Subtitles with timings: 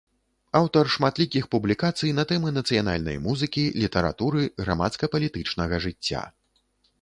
[0.59, 6.25] Аўтар шматлікіх публікацый на тэмы нацыянальнай музыкі, літаратуры, грамадска-палітычнага жыцця.